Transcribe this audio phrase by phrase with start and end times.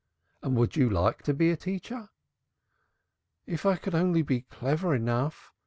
[0.41, 2.09] "And would you like to be a teacher?"
[3.45, 5.51] "If I could only be clever enough!"